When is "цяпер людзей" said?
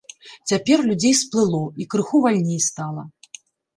0.51-1.13